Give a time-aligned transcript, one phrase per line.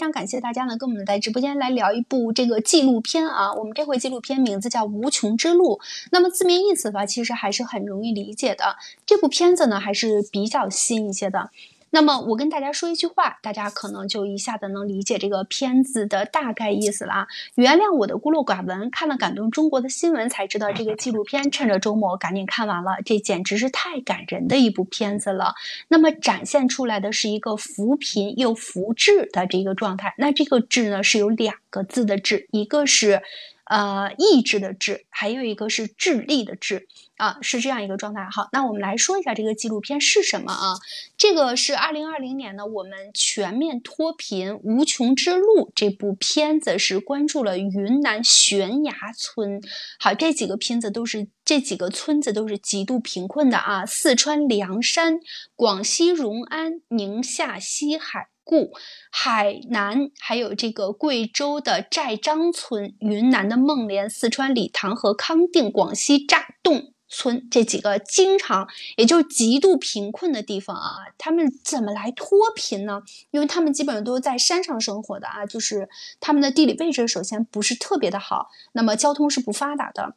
[0.00, 3.52] 非常感谢大家呢，跟我们在直播间来聊一部这个纪录片啊。
[3.52, 5.74] 我们这回纪录片名字叫《无穷之路》，
[6.10, 8.76] 那么字面意思吧，其实还是很容易理解的。
[9.04, 11.50] 这部片子呢，还是比较新一些的。
[11.90, 17.26] 那么我跟大家说一句话，大家可能就一下子能理解这个片子的大概意思了啊。
[17.56, 25.54] 原谅我的孤陋寡闻，看了感动中国的新闻才知道这个纪录片，趁着周末赶紧看完了，这简直是太感人的一部片子了。
[25.88, 30.14] 那么展现出来的是一个扶贫又扶志的这个状态。
[30.16, 33.22] 那这个志呢是有两个字的志，一个是。
[33.70, 38.26] 呃，意志的志，还有一个是智力的智啊，是这样一个状态。
[38.28, 40.74] 好，那我们来说一下这个纪录片是什么啊？
[41.16, 49.62] 这个是二零二零年呢，我们全面脱贫无穷之路这部片子是关注了云南悬崖村。
[50.00, 55.20] 好，这几个片子都是这几个村子都是极度贫困的啊，四川凉山、
[55.54, 58.26] 广西融安、宁夏西海。
[58.50, 58.72] 故
[59.12, 73.02] 海南还有这个贵州的寨张村、云南的孟连、四川理塘和康定、广西乍洞村这几个经常也就是极度贫困的地方啊，他们怎么来脱贫呢？
[73.30, 80.16] 因为他们基本上都是在山上生活的啊，就是他们的地理位置首先不是特别的好，那么交通是不发达的。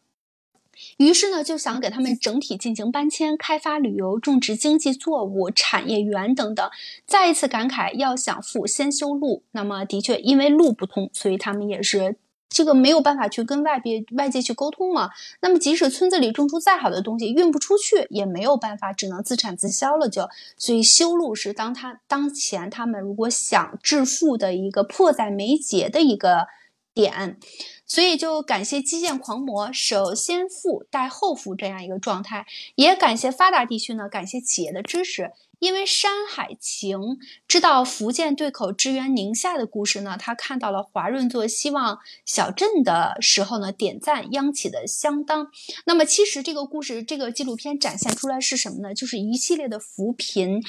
[0.98, 6.70] 于是呢，就想给他们整体进行搬迁、开发旅游、种植经济作物、产业园等等。
[7.06, 9.44] 再一次感慨，要想富，先修路。
[9.52, 12.16] 那么，的确，因为路不通，所以他们也是
[12.50, 15.10] 这个没有办法去跟外边外界去沟通嘛。
[15.42, 20.08] 那么，即使村子里种出再好的东西，运不出去，也没有办法，只能自产自销了。
[20.08, 26.46] 就所以，修路是当他当前他们如果想致富的一个迫在眉睫的一个
[26.94, 27.40] 点。
[27.86, 35.32] 所以就感谢基建狂魔，首先富带后富这样一个状态，也感谢发达地区呢，感谢企业的支持。
[35.60, 37.00] 因为《山海情》
[37.48, 45.48] 知道福建对口支援宁夏的故事呢，他看到了华润做希望小镇的时候呢，点赞央企的相当。
[45.86, 48.94] 那么其实这个故事，这个纪录片展现出来是什么呢？
[48.94, 50.62] 就是一系列的扶贫，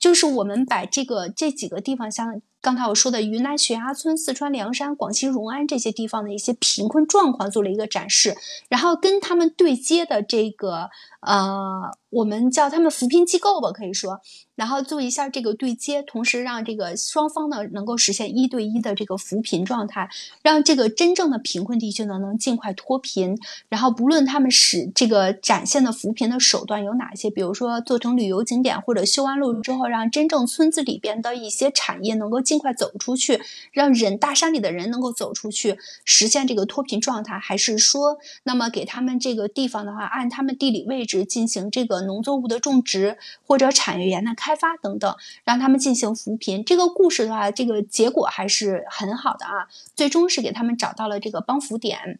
[0.00, 8.36] 就是我们把这个这几个地方，相刚才我说的云南悬崖村、四川凉山、广西融安这些地方的一些贫困状况做了一个展示，
[8.68, 10.90] 然后跟他们对接的这个。
[11.20, 14.22] 呃，我们叫他们扶贫机构吧，可以说，
[14.60, 20.10] 然后做一下这个对接，同时让这个双方呢能够实现一对一的这个扶贫状态，
[20.42, 23.38] 让这个真正的贫困地区呢能尽快脱贫。
[23.70, 33.40] 然后不论他们使这个展现的扶贫的手段有哪些，比如说做成旅游景点，或者修完路之后让真正村子里边的一些产业能够尽快走出去，
[33.72, 41.20] 让人大山里的人能够走出去，实现这个脱贫状态，还是说，那么给他们这个地方的话，按他们地理位置。
[41.30, 43.16] 进行这个农作物的种植
[43.46, 46.64] 或者产业园的开开发等等，让他们进行扶贫。
[46.64, 52.18] 这个故事的话，这个结果还是很好的啊，最终是给他们找到了这个帮扶点。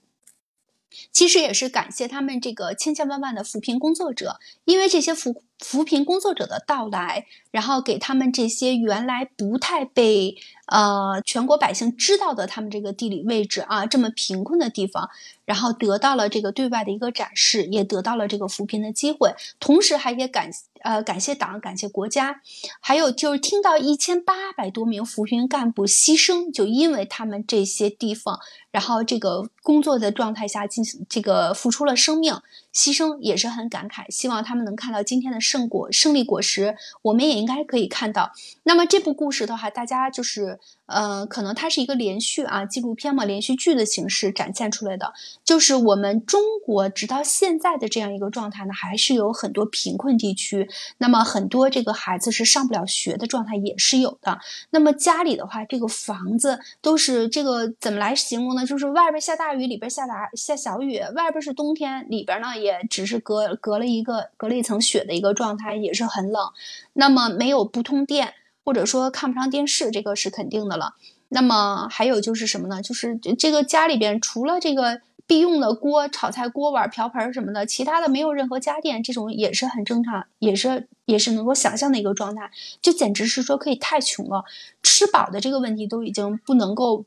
[1.13, 10.37] 其实也是感谢他们这个千千万万的扶贫工作者，因为这些扶扶贫工作者的到来，然后给他们这些原来不太被
[10.67, 15.11] 呃全国百姓知道的他们这个地理位置啊这么贫困的地方。
[15.45, 20.53] 然后得到了这个对外的一个展示，也得到了这个扶贫的机会，同时还也感
[20.83, 22.41] 呃感谢党，感谢国家，
[22.81, 28.39] 还有就是听到一千八百多名扶贫干部牺牲，就因为他们这些地方，
[28.71, 32.41] 然后这个工作的状态下进行这个付出了生命。
[32.73, 36.77] 牺牲也是很感慨，希望他们能看到今天的胜果、胜利果实。
[37.03, 38.31] 我们也应该可以看到。
[38.63, 45.13] 那么这部故事的话，大家就是，呃，可能它是一个连续啊，纪录片嘛，连续剧的形式展现出来的，
[45.45, 54.39] 就是我们中国直到现在的这样一个状态呢，还是有很多贫困地区，那么很多这个孩子是上不了学的状态也是有的。
[54.71, 58.60] 那么家里的话，这个房子都是这个怎么来形容呢？
[58.65, 62.57] 就是外边下大雨，里边下大下小雨，外边是冬天，里边呢。
[62.59, 66.51] 也只是隔隔了一个隔了一层雪的一个状态，也是很冷。
[66.93, 68.35] 那么没有不通电，
[68.65, 70.95] 或者说看不上电视，这个是肯定的了。
[71.29, 72.83] 那么还有就是什么呢？
[72.83, 82.51] 就是这个家里边除了这个必用的锅、炒菜锅碗瓢盆什么的，其他的没有任何家电，这种也是很正常，也是也是能够想象的一个状态。
[82.83, 84.45] 就简直是说可以太穷了，
[84.83, 87.05] 吃饱的这个问题都已经不能够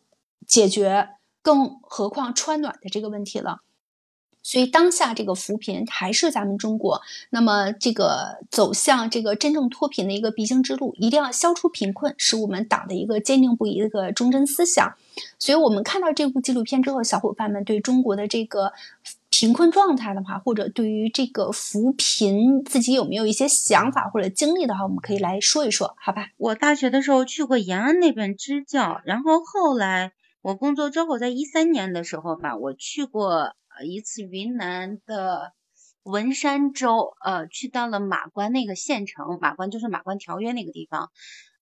[0.48, 1.10] 解决，
[1.44, 3.60] 更何况穿暖的这个问题了。
[4.42, 14.96] 所以当下这个扶贫还是咱们中国，那么这个走向这个真正脱贫的一个必经之路，一定要消除贫困，是我们党的一个坚定不移的一个忠贞思想。
[15.38, 18.74] 所以我们看到这部纪录片之后，小伙伴们对中国的这个。
[19.36, 26.30] 贫困状态的话，或者对于这个扶贫自己有没有一些想法或者经历的话，我们可以来说一说，好吧？
[26.38, 30.12] 我大学的时候去过延安那边支教，然后后来
[30.44, 33.56] 我工作之后，在一三年的时候吧，我去过
[33.86, 35.54] 一次云南的
[36.04, 41.12] 文山州，呃，去到了马关那个县城，马关就是马关条约那个地方，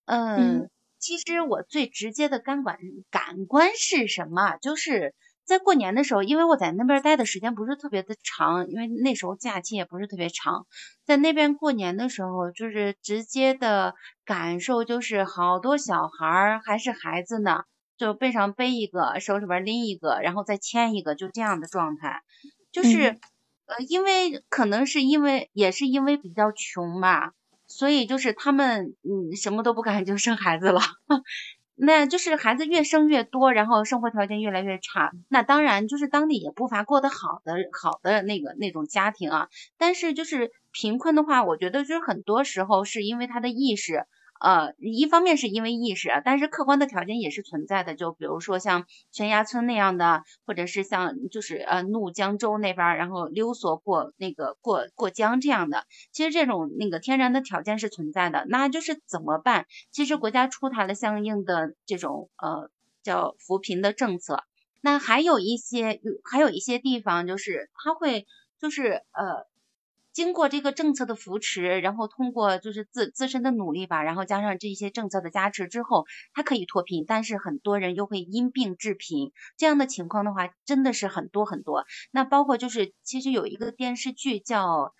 [0.05, 0.67] 嗯。
[0.97, 2.77] 其实我最直接的感官
[3.09, 4.57] 感官是什么？
[4.57, 10.67] 就是在过年的时候，因为我在那边待的时间不是特别的长，因为那时候假期也不是特别长，
[11.03, 13.95] 在那边过年的时候，就是直接的
[14.25, 17.63] 感受就是好多小孩儿还是孩子呢，
[18.01, 22.23] 就背上背一个，手里边拎一个，然后再牵一个，就这样的状态。
[22.71, 23.19] 就是
[23.67, 27.33] 呃，因为可能是因为也是因为比较穷吧。
[27.67, 30.81] 所以就是他们，嗯，什么都不敢就生孩子了，
[31.75, 35.11] 那就是孩子越生越多，然后生活条件越来越差。
[35.29, 39.47] 那当然就是当地也不乏过得好的好的那个那种家庭啊，
[39.77, 44.07] 但是就是贫困的话，我觉得就是很多时候是因为他的意识。
[44.43, 47.93] 呃，一方面是因为意识，但是客观的条件也是存在的。
[47.93, 58.45] 就比如说像悬崖村那样的，或者是像就是呃怒江州那边，然后溜索过那个过过江这样的，其实这种那个天然的条件是存在的。
[58.49, 59.67] 那就是怎么办？
[59.91, 62.71] 其实国家出台了相应的这种呃
[63.03, 64.43] 叫扶贫的政策。
[64.81, 68.25] 那还有一些还有一些地方就是他会
[68.59, 69.50] 就是呃。
[70.13, 77.05] 经过这个政策的扶持，然后通过就是自自身的努力吧，然后加上这些政策的加持之后，它可以脱贫。
[77.07, 81.85] 但是很多人又会因病致贫，这样的情况的话，真的是很多很多。
[82.11, 84.93] 那包括就是其实有一个电视剧叫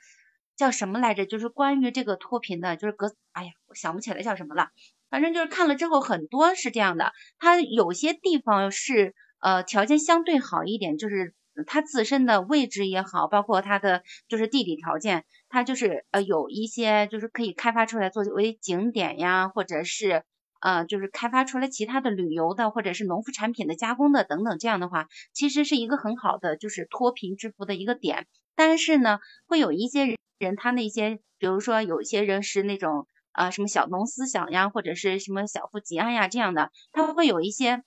[0.56, 4.70] 叫什么来着，就是关于这个脱贫的，就是隔哎呀，我想不起来叫什么了。
[5.10, 7.12] 反正就是看了之后，很多是这样的。
[7.38, 11.34] 它有些地方是呃条件相对好一点，就是。
[11.68, 20.24] 它自身的位置也好，包括它的就是地理条件，它就是呃有一些就是可以开发出来作为景点呀，或者是
[20.62, 28.28] 呃就是开发出来其他的旅游的，或者是农副产品的加工的等等，这样的话其实是一个很好的就是脱贫致富的一个点。
[28.56, 37.84] 但是呢，会有一些人他那些，比如说有一些人是那种啊什么小农思想呀，或者是什么小富即安呀这样的，他会有一些。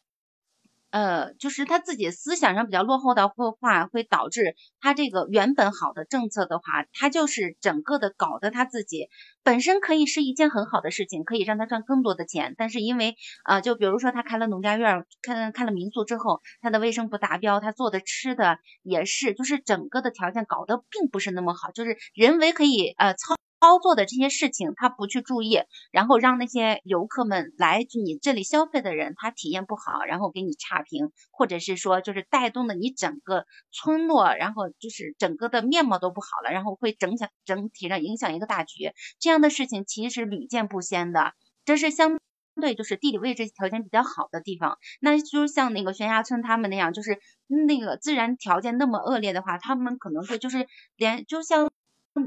[0.94, 9.08] 呃，就是他自己思想上比较落后的话，会导致他这个原本好的政策的话，他就是整个的搞得他自己
[9.42, 23.34] 本身可以是一件很好的事情，可以让他赚更多的钱，但是因为啊，就比如说他开了农家院，开开了民宿之后，他的卫生不达标，他做的吃的也是，就是整个的条件搞得并不是那么好，就是人为可以呃操。
[23.64, 25.58] 操作的这些事情，他不去注意，
[25.90, 38.92] 然后让那些游客们来你这里消费的人，他体验不好，然后给你差评，或者是说就是带动的你整个村落，然后就是整个的面貌都不好了，然后会整响整体上影响一个大局。
[39.18, 41.32] 这样的事情其实屡见不鲜的，
[41.64, 42.18] 这是相
[42.60, 51.70] 对就是地理位置条件比较好的地方，那就像那个悬崖村他们那样，就是那个自然条件那么恶劣的话，他们可能会就是连就像。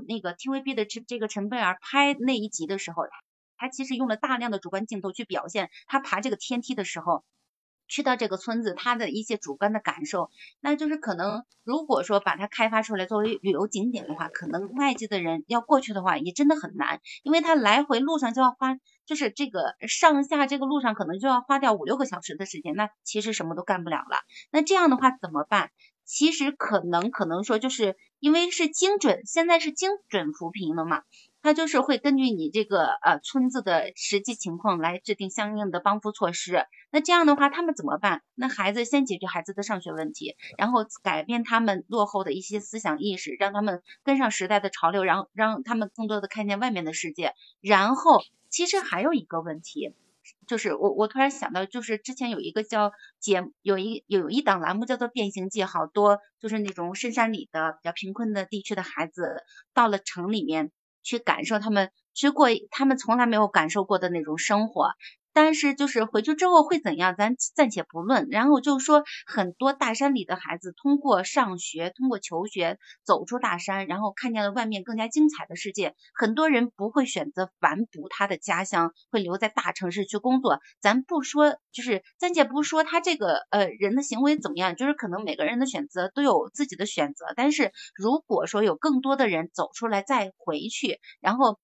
[0.08, 3.04] 那个 TVB 的这这个陈贝儿拍那一集的时候，
[3.58, 7.24] 他其实用了大量的主观镜头去表现他爬这个天梯的时候，
[7.88, 10.30] 去到这个村子他的一些主观的感受。
[10.60, 24.20] 那就是可能如果说把它开发出来作为旅游景点的话，可能外界的人要过去的话也真的很难，因为他来回路上就要花，就是这个上下这个路上可能就要花掉五六个小时的时间，那其实什么都干不了了。
[24.52, 25.72] 那这样的话怎么办？
[26.08, 31.04] 其实可能可能说，就是因为是精准，现在是精准扶贫了嘛，
[31.42, 36.66] 它就是会根据你这个呃村子的实际情况来制定相应的帮扶措施。
[36.92, 38.24] 那这样的话，他们怎么办？
[38.36, 47.34] 那孩子先解决孩子的上学问题，然后改变他们落后的一些思想意识，让他们跟上时代的潮流，然后让他们更多的看见外面的世界。
[47.60, 49.94] 然后，其实还有一个问题。
[50.48, 59.44] 就是我，我突然想到，就是之前有一个叫节，有一有一档栏目叫做《变形记》，好多就是那种深山里的比较贫困的地区的孩子，
[59.74, 60.72] 到了城里面
[61.04, 64.92] 去感受他们去过他们从来没有感受过的那种生活。
[65.38, 68.28] 但是就是回去之后会怎样，咱暂且不论。
[68.32, 75.94] 然后就说，很多大山里的孩子通过上学，通过求学，走出大山，然后看见了外面更加精彩的世界。
[76.16, 80.60] 很多人不会选择反哺他的家乡，会留在大城市去工作。
[80.82, 87.28] 咱不说，就是暂且不说他这个呃人的行为怎么样，就是可能每个人的选择都有自己的选择。
[87.36, 91.60] 但是如果说有更多的人走出来再回去，然后。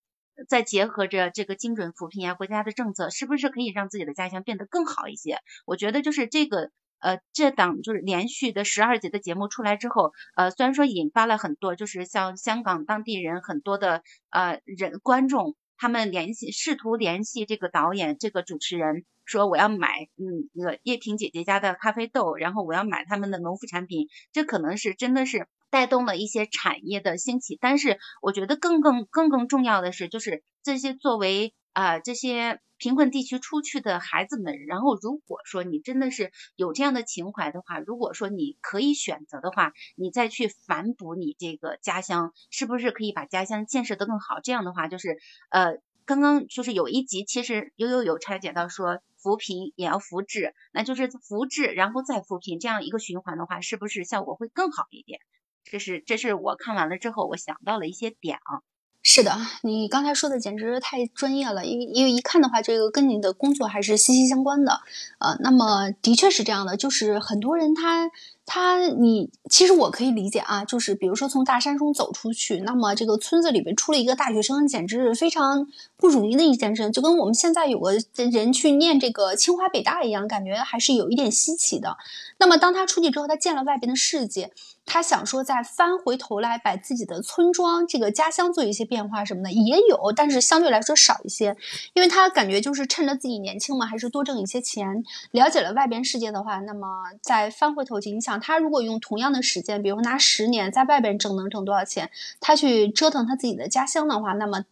[0.48, 5.38] 再结合着这个精准扶贫啊，国家的政策是不是可以让自己的家乡变得更好一些？
[5.66, 27.58] 我觉得就是这个呃，这档就是连续的十二集的节目出来之后，呃，虽然说引发了很多，就是像香港当地人很多的呃人观众，他们联系试图联系这个导演这个主持人，说我要买嗯那个叶萍姐姐家的咖啡豆，然后我要买他们的农副产品，这可能是真的是带动了一些产业的兴起。
[27.60, 32.60] 但是我觉得更更更更重要的是，就是这些作为啊这些。
[32.80, 44.42] 贫困地区出去的孩子们，然后如果说你真的是有这样的情怀的话，如果说你可以选择的话，你再去反哺你这个家乡，是不是可以把家乡建设得更好？
[44.44, 45.18] 这样的话，就是
[45.50, 55.22] 呃，刚刚就是有一集，其实悠悠有拆解到说扶贫也要扶志，那就是扶志然后再扶贫，这样一个循环的话，是不是效果会更好一点？
[55.64, 58.62] 这是这是我看完了之后我想到了一些点啊。
[59.06, 64.80] 是的，你刚才说的简直太专业了，因为因为一看的话，这个跟你的工作还是息息相关的，
[65.20, 68.10] 呃，那么的确是这样的，就是很多人他。
[68.46, 81.96] 他，你其实我可以理解啊，就是比如说从大山中走出去，那么这个村子里面出了一个大学生，简直是非常不容易的一件事，就跟我们现在有个人去念这个清华北大一样，感觉还是有一点稀奇的。
[82.38, 84.52] 那么当他出去之后，他见了外边的世界，
[84.86, 91.56] 他想说再翻回头来把自己的村庄、这个家乡做一些变化什么的也有，但是相对来说少一些，
[91.94, 96.88] 因为他感觉就是趁着自己年轻嘛，还是多挣一些钱，了解了外边世界的话，那么
[97.22, 98.33] 再翻回头去，你想。
[98.40, 102.10] 他如果用同样的时间，比如拿十年在外边挣能挣多少钱，
[102.40, 104.66] 他去折腾他自己的家乡的话，那么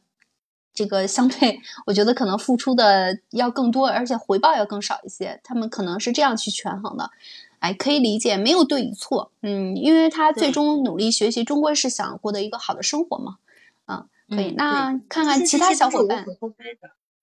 [0.74, 5.40] 这个相对，我觉得可能付出的要更多，而且回报要更少一些。
[5.44, 7.12] 他们可能是这样去权衡的，
[7.60, 13.36] 哎，可以理解，没有对与错，嗯，因为他最终努力学习，终归是想过得一个好的生活嘛，
[13.88, 14.52] 嗯，可以。
[14.52, 16.26] 那看看其他小伙伴，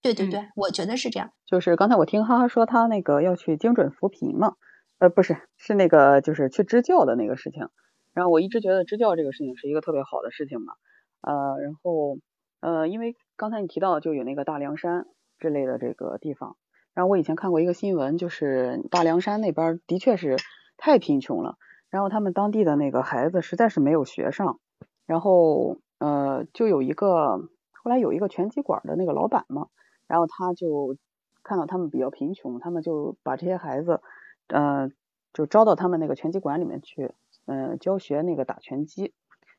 [0.03, 1.31] 对对对，我觉得是这样。
[1.47, 4.55] 就是刚才我听哈哈说他那个要去精准扶贫嘛。
[4.99, 7.69] 呃，不是，是那个，就是去支教的那个事情。
[8.15, 10.75] 然后我一直觉得支教这个事情是一个特别好的事情嘛。
[11.21, 12.19] 呃，然后
[12.61, 15.07] 呃，因为刚才你提到就有那个大凉山
[15.39, 16.57] 之类的这个地方。
[16.95, 20.37] 然后我以前看过一个新闻，就是大凉山那边的确是
[20.77, 21.59] 太贫穷了。
[21.91, 24.59] 然后他们当地的那个孩子实在是没有学上。
[25.07, 27.39] 然后呃，就有一个
[27.71, 29.69] 后来有一个拳击馆的那个老板嘛，
[30.09, 30.97] 然后他就
[31.45, 34.01] 看到他们比较贫穷，他们就把这些孩子。
[34.49, 34.93] 嗯，
[35.33, 37.13] 就招到他们那个拳击馆里面去，
[37.47, 39.15] 嗯，教学那个打拳击。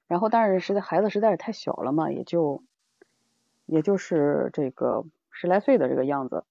[0.08, 2.64] 然后，但是实在孩子实在是太小了嘛，也就
[3.66, 6.44] 也就是这个十来岁的这个样子。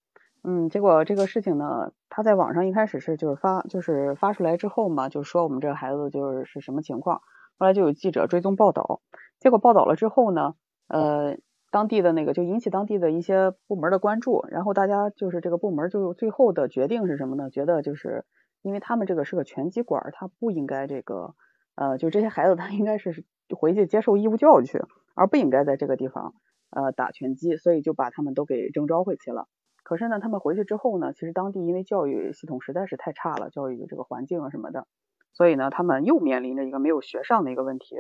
[0.42, 7.22] 嗯，结果这个事情呢，他在网上一开始是就是发就是发出来之后嘛，就说我们这个孩子就是是什么情况。
[7.58, 9.00] 后来就有记者追踪报道，
[9.40, 10.54] 结果报道了之后呢，
[10.86, 11.36] 呃。
[11.70, 17.50] 当地的那个就引起当地的一些部门的关注，然后大家就是这个部门就最后的决定是什么呢？
[17.50, 18.24] 觉得就是
[18.62, 21.34] 因为他们这个是个拳击馆，他不应该这个
[21.74, 23.22] 呃，就这些孩子他应该是
[23.54, 24.82] 回去接受义务教育去，
[25.14, 26.34] 而不应该在这个地方
[26.70, 29.46] 呃打拳击，所以就把他们都给征召回去了。
[29.82, 34.86] 可是呢，他们回去之后呢，其实当地因为教育系统实在是太差了，教育这个环境啊什么的，
[35.34, 37.96] 所以呢，他们又面临着一个没有学上的一个问题。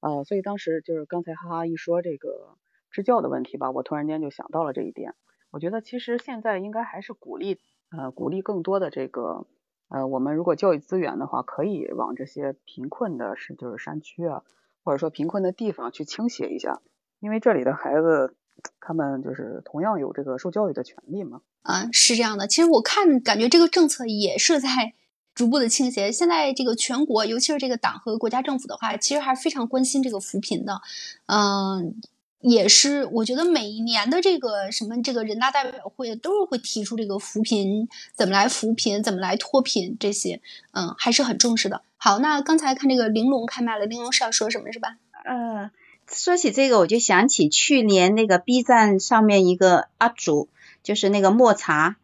[0.00, 2.56] 呃，所以当时就是刚才哈哈一说这个。
[2.92, 5.14] 支教的问题吧，我突然间就想到了这一点。
[5.50, 7.58] 我觉得其实现在应该还是鼓励
[7.90, 9.46] 呃鼓励更多的这个
[9.88, 14.42] 呃我们如果教育资源的话，可以往这些贫困的是就是山区啊，
[14.82, 16.80] 或者说贫困的地方去倾斜一下，
[17.20, 18.34] 因为这里的孩子
[18.80, 21.42] 他们就是同样有这个受教育的权利嘛。
[21.62, 22.46] 啊，是这样的。
[22.46, 24.68] 其实我看感觉这个政策也是在
[25.34, 26.10] 逐步的倾斜。
[26.12, 30.80] 现在这个全国，尤其是这个党和国家政府的话，其实还是非常关心这个扶贫的。
[31.26, 32.00] 嗯。
[32.42, 40.40] 也是，我觉得每一年的这个什么这个人大代表会都是会提出这个扶贫怎么来扶贫，怎么来脱贫这些，
[40.72, 41.82] 嗯，还是很重视的。
[41.96, 44.96] 好，那刚才看这个玲珑开麦了，玲珑是要说什么是吧？
[45.24, 45.70] 嗯，
[46.12, 50.48] 说起这个，我就想起去年那个 B 站上面一个 UP 主，
[50.82, 51.94] 就是那个抹茶，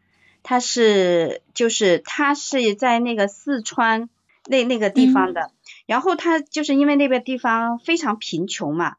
[0.41, 4.09] 他是就是他是在那个四川
[4.45, 5.51] 那那个地方的，
[5.85, 8.95] 然后他就是因为那个地方非常贫穷嘛。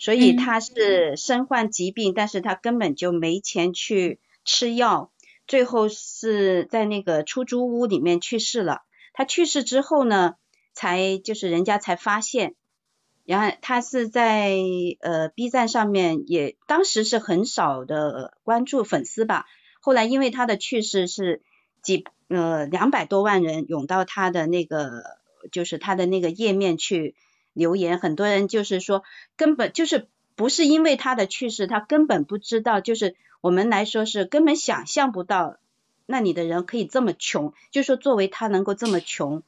[0.00, 5.12] 所以他是身患疾病，但是他根本就没钱去吃药，
[5.46, 8.80] 最后是在那个出租屋里面去世了。
[9.12, 10.36] 他去世之后呢，
[10.72, 12.54] 才就是人家才发现，
[13.26, 14.56] 然后他是在
[15.00, 19.44] 呃 B 站上面也当时是很少的关注粉丝吧，
[19.82, 21.42] 后来因为他的去世是
[21.82, 25.02] 几呃两百多万人涌到他的那个
[25.52, 27.14] 就是他的那个页面去。
[27.60, 29.04] 留言很多人就是说，
[29.36, 35.58] 根本就是不是因为他的去世，他根本不知道，就是我们来说是根本想象不到
[36.06, 39.42] 那里的人可以这么穷，就说作为他能够这么穷，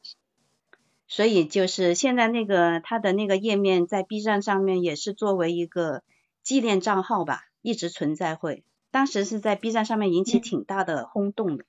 [1.09, 6.03] 所以就是现在那个他的那个页面在 B 站上面也是作为一个
[6.43, 8.63] 纪念账号吧，一直存在会。
[8.91, 11.65] 当时是在 B 站上面引起挺大的轰动的。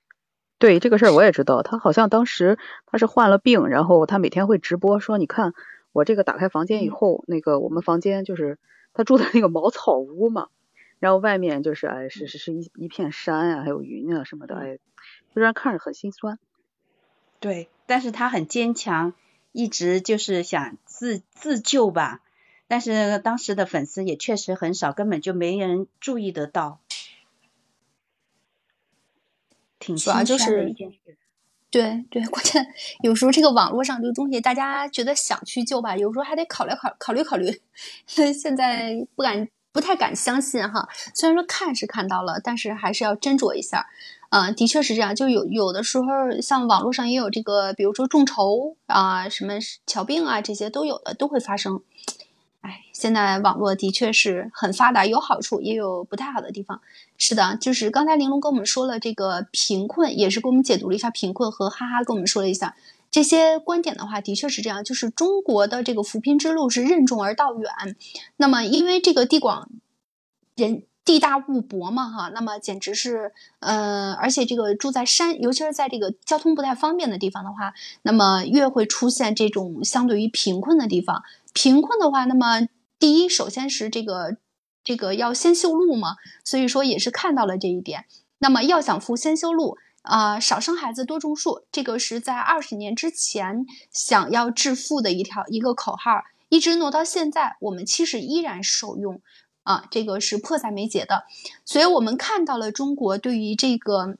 [0.60, 5.54] 对这个事儿我也知道，他好像当时他是患了病，然后他每天会直播说，你看
[5.94, 8.60] 我这个打开房间以后，那个我们房间就是
[8.94, 10.50] 他住的那个茅草屋嘛，
[11.00, 14.78] 然后外面就是哎是是是一一片山啊，还有云啊什么的，哎，
[15.34, 16.38] 就让人看着很心酸。
[17.40, 19.14] 对，但是他很坚强，
[19.52, 22.22] 一直就是想自自救吧，
[22.68, 26.80] 但是当时的粉丝也确实很少，根本就没人注意得到。
[29.80, 30.74] 挺主要就是
[31.74, 32.64] 对对，关键
[33.02, 37.62] 有时候这个网络上这个东西，大家觉得想去救吧，有时候还得考虑考考虑考虑。
[38.06, 43.88] 现在不敢不太敢相信哈，虽然说看是看到了，但是还是要斟酌一下。
[44.30, 46.06] 嗯，的确是这样，就有有的时候
[46.40, 49.54] 像网络上也有这个，比如说众筹啊，什么
[49.88, 51.82] 瞧病啊，这些都有的，都会发生。
[52.64, 56.80] 哎，现在网络的确是很发达，有好处也有不太好的地方。
[57.18, 62.78] 是的，就是刚才玲珑跟我们说了这个贫困，也是跟我们解读了一下贫困，和哈哈跟我们说了一下
[63.12, 64.82] 这些观点的话，的确是这样。
[64.82, 67.70] 就是中国的这个扶贫之路是任重而道远。
[68.38, 69.70] 那么因为这个地广
[70.56, 81.24] 人地大物博嘛，哈，那么简直是，呃，而且这个住在山，尤其是在这个交通不太方便的地方的话，那么越会出现这种相对于贫困的地方。
[81.54, 82.68] 贫困的话，那么
[83.00, 84.38] 第一，首先是这个
[84.84, 88.06] 这个要先修路嘛，所以说也是看到了这一点。
[88.40, 99.22] 那么要想富，先修路啊，少生孩子，多种树，这个是在二十年之前想要致富的一条一个口号，一直挪到现在，我们其实依然受用
[99.64, 101.26] 啊，这个是迫在眉睫的。
[101.64, 104.18] 所以我们看到了中国对于这个。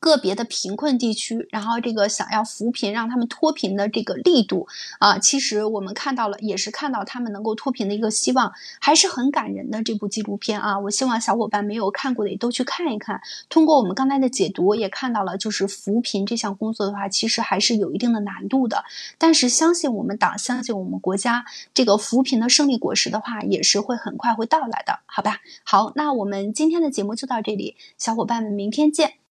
[0.00, 10.78] 个别的贫困地区，然后这个想要扶贫，让他们脱贫的这个力度啊，其实我们看到了，也是看到他们能够脱贫的一个希望，还是很感人的这部纪录片啊。
[10.78, 13.20] 我希望小伙伴没有看过的也都去看一看。
[13.48, 18.84] 通过我们刚才的解读，也看到了，就是扶贫这项工作的话，其实还是有一定的难度的。
[19.18, 25.40] 但是相信我们党，相信我们国家，这个扶贫的胜利果实的话，也是会很快会到来的，好吧？
[25.64, 29.18] 好，那我们今天的节目就到这里，小伙伴们，明天见。